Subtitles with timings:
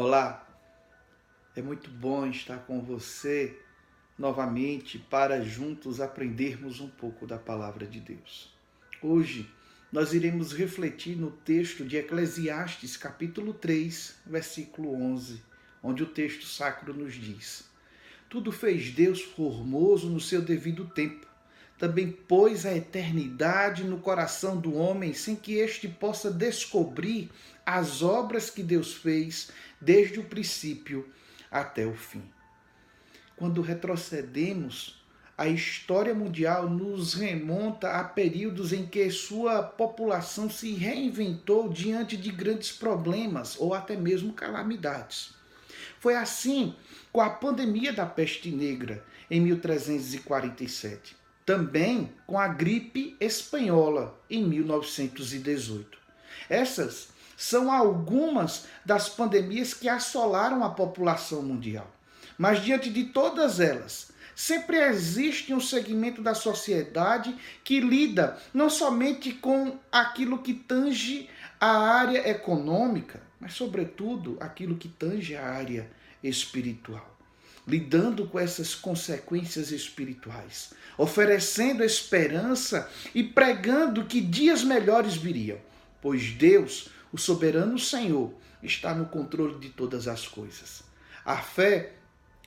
[0.00, 0.46] Olá,
[1.56, 3.58] é muito bom estar com você
[4.16, 8.48] novamente para juntos aprendermos um pouco da palavra de Deus.
[9.02, 9.50] Hoje
[9.90, 15.42] nós iremos refletir no texto de Eclesiastes, capítulo 3, versículo 11,
[15.82, 17.68] onde o texto sacro nos diz:
[18.28, 21.26] Tudo fez Deus formoso no seu devido tempo.
[21.78, 27.30] Também pôs a eternidade no coração do homem, sem que este possa descobrir
[27.64, 31.08] as obras que Deus fez desde o princípio
[31.50, 32.22] até o fim.
[33.36, 34.98] Quando retrocedemos,
[35.38, 42.32] a história mundial nos remonta a períodos em que sua população se reinventou diante de
[42.32, 45.32] grandes problemas ou até mesmo calamidades.
[46.00, 46.74] Foi assim
[47.12, 51.16] com a pandemia da peste negra em 1347,
[51.48, 55.96] também com a gripe espanhola em 1918.
[56.46, 61.90] Essas são algumas das pandemias que assolaram a população mundial.
[62.36, 69.32] Mas diante de todas elas, sempre existe um segmento da sociedade que lida não somente
[69.32, 75.90] com aquilo que tange a área econômica, mas, sobretudo, aquilo que tange a área
[76.22, 77.17] espiritual.
[77.68, 85.58] Lidando com essas consequências espirituais, oferecendo esperança e pregando que dias melhores viriam,
[86.00, 90.82] pois Deus o soberano Senhor está no controle de todas as coisas.
[91.24, 91.92] A fé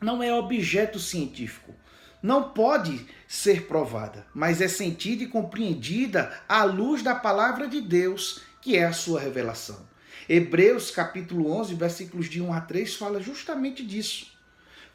[0.00, 1.74] não é objeto científico,
[2.22, 8.42] não pode ser provada, mas é sentida e compreendida à luz da palavra de Deus,
[8.60, 9.86] que é a sua revelação.
[10.28, 14.35] Hebreus capítulo 11, versículos de 1 a 3 fala justamente disso.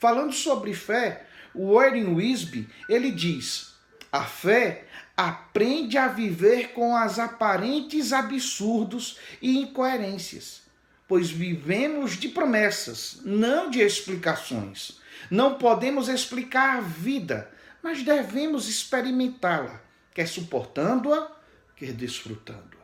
[0.02, 3.76] Falando sobre fé, o Warren Wisby, ele diz:
[4.12, 4.86] "A fé
[5.16, 10.64] aprende a viver com as aparentes absurdos e incoerências,
[11.08, 15.00] pois vivemos de promessas, não de explicações.
[15.30, 17.52] Não podemos explicar a vida,
[17.84, 19.84] mas devemos experimentá-la,
[20.16, 21.30] quer suportando-a,
[21.76, 22.82] quer desfrutando-a.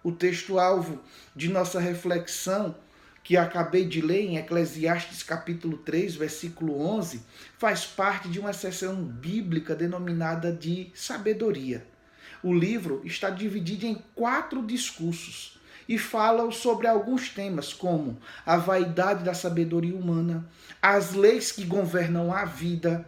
[0.00, 1.02] O texto-alvo
[1.34, 2.76] de nossa reflexão
[3.26, 7.22] que acabei de ler em Eclesiastes capítulo 3, versículo 11,
[7.58, 11.84] faz parte de uma seção bíblica denominada de sabedoria.
[12.40, 18.16] O livro está dividido em quatro discursos e fala sobre alguns temas como
[18.46, 20.48] a vaidade da sabedoria humana,
[20.80, 23.04] as leis que governam a vida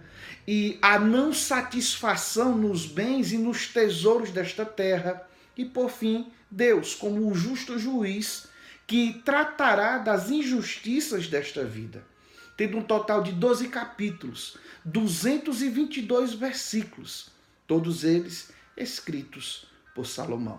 [0.48, 5.22] e a não satisfação nos bens e nos tesouros desta terra,
[5.56, 8.47] e por fim, Deus como o justo juiz
[8.88, 12.02] que tratará das injustiças desta vida,
[12.56, 17.30] tendo um total de 12 capítulos, 222 versículos,
[17.66, 20.58] todos eles escritos por Salomão.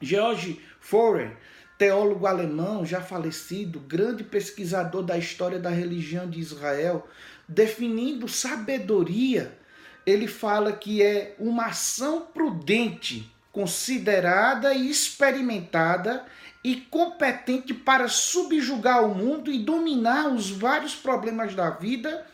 [0.00, 1.36] George Forer,
[1.76, 7.08] teólogo alemão já falecido, grande pesquisador da história da religião de Israel,
[7.48, 9.58] definindo sabedoria,
[10.06, 16.24] ele fala que é uma ação prudente, considerada e experimentada
[16.64, 22.26] e competente para subjugar o mundo e dominar os vários problemas da vida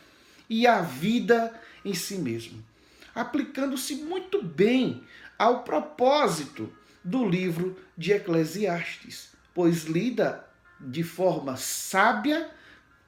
[0.49, 1.53] e a vida
[1.85, 2.65] em si mesmo,
[3.15, 5.03] aplicando-se muito bem
[5.39, 10.45] ao propósito do livro de Eclesiastes, pois lida
[10.79, 12.51] de forma sábia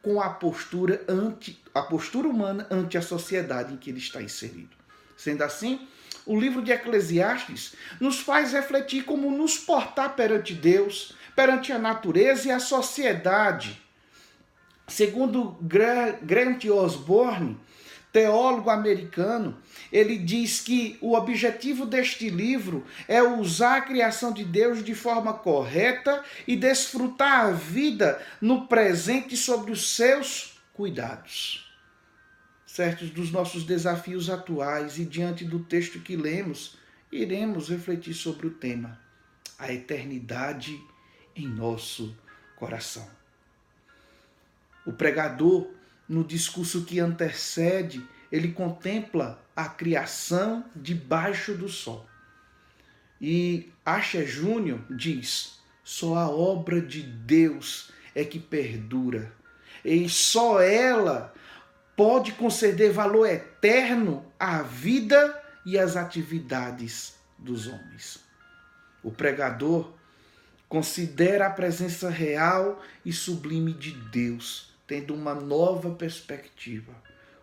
[0.02, 4.76] com a postura ante a postura humana ante a sociedade em que ele está inserido.
[5.16, 5.86] Sendo assim,
[6.26, 12.48] o livro de Eclesiastes nos faz refletir como nos portar perante Deus, perante a natureza
[12.48, 13.80] e a sociedade.
[14.86, 17.56] Segundo Grant Osborne,
[18.12, 19.56] teólogo americano,
[19.92, 25.32] ele diz que o objetivo deste livro é usar a criação de Deus de forma
[25.32, 31.69] correta e desfrutar a vida no presente sobre os seus cuidados
[32.72, 36.76] certos dos nossos desafios atuais e diante do texto que lemos,
[37.10, 38.96] iremos refletir sobre o tema,
[39.58, 40.80] a eternidade
[41.34, 42.16] em nosso
[42.54, 43.08] coração.
[44.86, 45.68] O pregador,
[46.08, 52.08] no discurso que antecede, ele contempla a criação debaixo do sol.
[53.20, 59.32] E Asher Júnior diz: só a obra de Deus é que perdura,
[59.84, 61.34] e só ela
[62.00, 68.20] pode conceder valor eterno à vida e às atividades dos homens.
[69.02, 69.92] O pregador
[70.66, 76.90] considera a presença real e sublime de Deus, tendo uma nova perspectiva.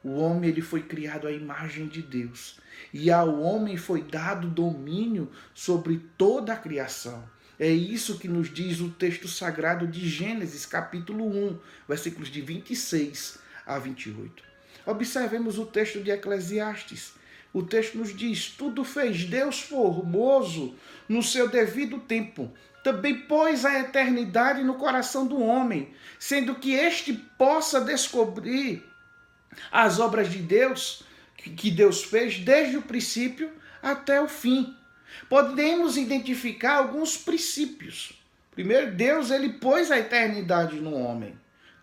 [0.04, 2.60] O homem ele foi criado à imagem de Deus,
[2.92, 7.24] e ao homem foi dado domínio sobre toda a criação.
[7.60, 13.38] É isso que nos diz o texto sagrado de Gênesis, capítulo 1, versículos de 26
[13.68, 14.47] a 28.
[14.88, 17.14] Observemos o texto de Eclesiastes.
[17.54, 20.76] O texto nos diz: Tudo fez Deus formoso
[21.08, 22.52] no seu devido tempo.
[22.84, 28.84] Também pôs a eternidade no coração do homem, sendo que este possa descobrir
[29.72, 31.04] as obras de Deus,
[31.36, 33.52] que Deus fez desde o princípio
[33.84, 34.76] até o fim
[35.30, 38.14] podemos identificar alguns princípios.
[38.52, 41.38] Primeiro, Deus ele pôs a eternidade no homem,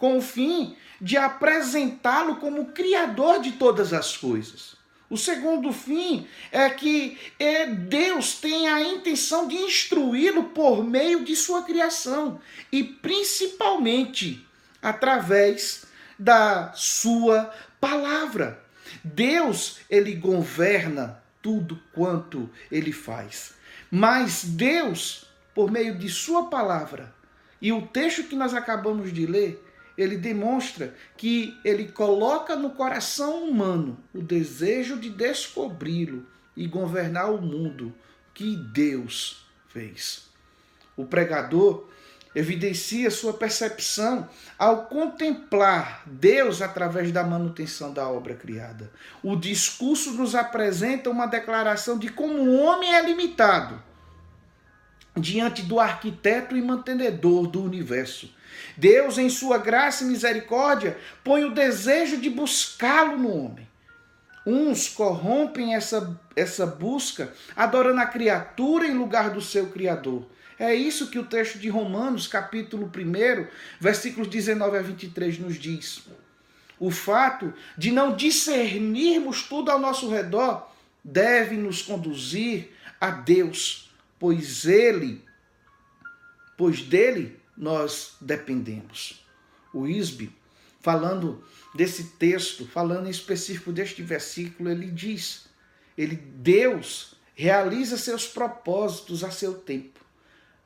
[0.05, 4.77] com o fim de apresentá-lo como criador de todas as coisas.
[5.09, 11.35] O segundo fim é que é, Deus tem a intenção de instruí-lo por meio de
[11.35, 12.39] sua criação
[12.71, 14.47] e principalmente
[14.83, 15.87] através
[16.19, 17.50] da sua
[17.81, 18.62] palavra.
[19.03, 23.55] Deus ele governa tudo quanto ele faz.
[23.91, 25.25] Mas Deus,
[25.55, 27.15] por meio de Sua palavra,
[27.61, 29.63] e o texto que nós acabamos de ler,
[29.96, 36.26] ele demonstra que ele coloca no coração humano o desejo de descobri-lo
[36.56, 37.94] e governar o mundo
[38.32, 40.29] que Deus fez.
[40.96, 41.88] O pregador
[42.35, 48.90] evidencia sua percepção ao contemplar Deus através da manutenção da obra criada.
[49.23, 53.81] O discurso nos apresenta uma declaração de como o homem é limitado
[55.17, 58.35] diante do arquiteto e mantenedor do universo.
[58.77, 63.69] Deus, em sua graça e misericórdia, põe o desejo de buscá-lo no homem.
[64.47, 70.27] Uns corrompem essa, essa busca, adorando a criatura em lugar do seu Criador.
[70.59, 73.47] É isso que o texto de Romanos, capítulo 1,
[73.81, 76.05] versículos 19 a 23, nos diz.
[76.79, 80.71] O fato de não discernirmos tudo ao nosso redor
[81.03, 85.23] deve nos conduzir a Deus, pois Ele,
[86.57, 89.25] pois dele nós dependemos.
[89.73, 90.35] O Isbe,
[90.81, 95.47] falando desse texto, falando em específico deste versículo, ele diz:
[95.97, 100.05] ele Deus realiza seus propósitos a seu tempo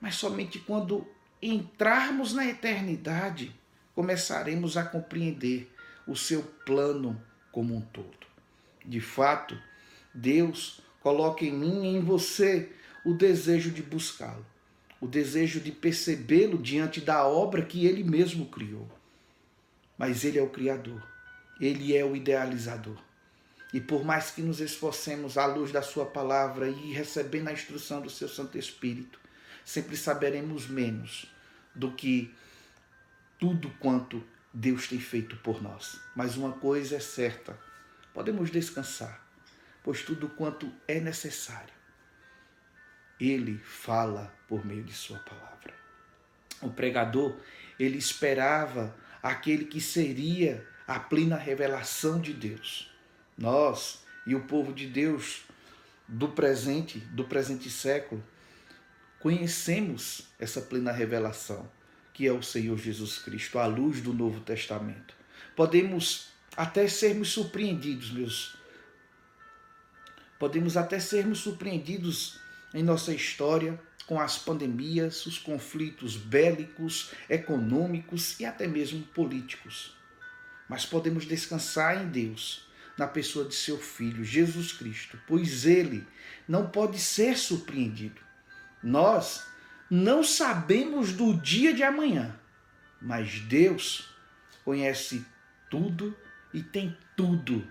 [0.01, 1.07] mas somente quando
[1.41, 3.55] entrarmos na eternidade
[3.95, 5.73] começaremos a compreender
[6.07, 7.21] o seu plano
[7.51, 8.27] como um todo.
[8.85, 9.61] De fato,
[10.15, 12.73] Deus coloca em mim e em você
[13.05, 14.47] o desejo de buscá-lo,
[15.01, 18.89] o desejo de percebê-lo diante da obra que ele mesmo criou.
[19.97, 21.07] Mas ele é o Criador,
[21.61, 22.99] ele é o idealizador.
[23.73, 28.01] E por mais que nos esforcemos à luz da Sua palavra e recebendo a instrução
[28.01, 29.21] do Seu Santo Espírito,
[29.65, 31.31] sempre saberemos menos
[31.75, 32.35] do que
[33.39, 36.01] tudo quanto Deus tem feito por nós.
[36.17, 37.59] Mas uma coisa é certa:
[38.15, 39.23] podemos descansar,
[39.85, 41.75] pois tudo quanto é necessário,
[43.21, 45.75] Ele fala por meio de Sua palavra.
[46.61, 47.37] O pregador,
[47.79, 52.91] ele esperava aquele que seria a plena revelação de Deus.
[53.37, 55.43] Nós e o povo de Deus
[56.09, 58.25] do presente, do presente século,
[59.21, 61.71] conhecemos essa plena revelação,
[62.13, 65.15] que é o Senhor Jesus Cristo, à luz do Novo Testamento.
[65.55, 68.57] Podemos até sermos surpreendidos, meus.
[70.39, 72.41] Podemos até sermos surpreendidos
[72.73, 79.95] em nossa história com as pandemias, os conflitos bélicos, econômicos e até mesmo políticos.
[80.67, 86.07] Mas podemos descansar em Deus, na pessoa de seu Filho, Jesus Cristo, pois ele
[86.49, 88.21] não pode ser surpreendido.
[88.83, 89.47] Nós
[89.91, 92.35] não sabemos do dia de amanhã,
[93.01, 94.09] mas Deus
[94.65, 95.25] conhece
[95.71, 96.17] tudo
[96.53, 97.67] e tem tudo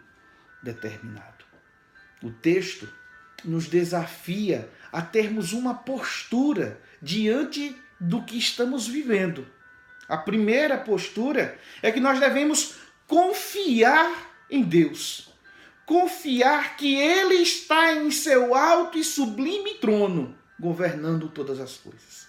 [0.63, 1.45] determinado.
[2.21, 2.87] O texto
[3.43, 9.47] nos desafia a termos uma postura diante do que estamos vivendo.
[10.07, 12.75] A primeira postura é que nós devemos
[13.05, 15.29] confiar em Deus.
[15.85, 22.27] Confiar que Ele está em seu alto e sublime trono governando todas as coisas.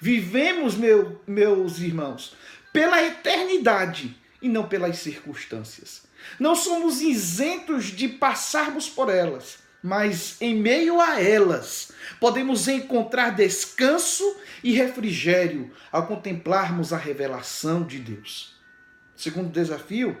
[0.00, 2.34] Vivemos, meu, meus irmãos,
[2.72, 6.02] pela eternidade e não pelas circunstâncias.
[6.38, 14.36] Não somos isentos de passarmos por elas, mas em meio a elas podemos encontrar descanso
[14.62, 18.54] e refrigério ao contemplarmos a revelação de Deus.
[19.16, 20.18] Segundo desafio,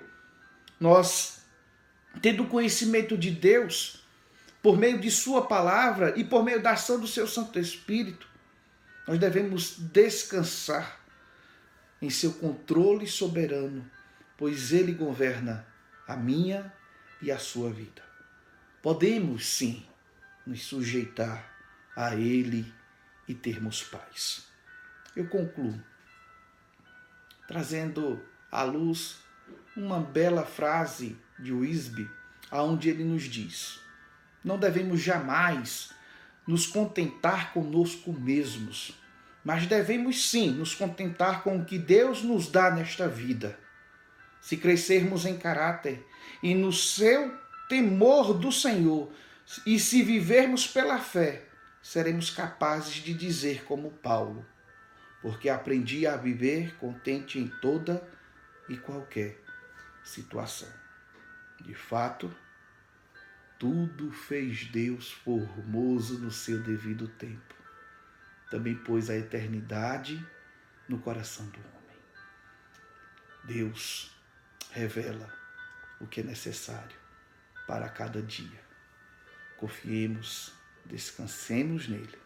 [0.80, 1.42] nós,
[2.20, 4.02] tendo conhecimento de Deus,
[4.60, 8.26] por meio de Sua palavra e por meio da ação do Seu Santo Espírito,
[9.06, 11.00] nós devemos descansar
[12.00, 13.88] em Seu controle soberano,
[14.36, 15.66] pois Ele governa
[16.06, 16.72] a minha
[17.20, 18.11] e a sua vida.
[18.82, 19.86] Podemos sim
[20.44, 21.48] nos sujeitar
[21.94, 22.72] a Ele
[23.28, 24.44] e termos paz.
[25.14, 25.80] Eu concluo
[27.46, 28.20] trazendo
[28.50, 29.18] à luz
[29.76, 32.10] uma bela frase de Wisby,
[32.50, 33.78] aonde ele nos diz:
[34.42, 35.92] Não devemos jamais
[36.46, 38.98] nos contentar conosco mesmos,
[39.44, 43.58] mas devemos sim nos contentar com o que Deus nos dá nesta vida.
[44.40, 46.04] Se crescermos em caráter
[46.42, 47.41] e no seu
[47.72, 49.10] temor do Senhor,
[49.64, 51.48] e se vivermos pela fé,
[51.82, 54.44] seremos capazes de dizer como Paulo:
[55.22, 58.06] porque aprendi a viver contente em toda
[58.68, 59.42] e qualquer
[60.04, 60.68] situação.
[61.62, 62.30] De fato,
[63.58, 67.54] tudo fez Deus formoso no seu devido tempo.
[68.50, 70.22] Também pôs a eternidade
[70.86, 71.98] no coração do homem.
[73.44, 74.14] Deus
[74.72, 75.32] revela
[75.98, 77.01] o que é necessário
[77.72, 78.60] para cada dia.
[79.56, 80.52] Confiemos,
[80.84, 82.18] descansemos nele,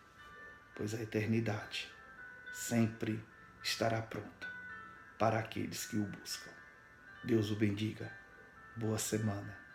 [0.75, 1.89] pois a eternidade
[2.53, 3.25] sempre
[3.63, 4.49] estará pronta
[5.17, 6.51] para aqueles que o buscam.
[7.23, 8.11] Deus o bendiga.
[8.77, 9.66] Boa semana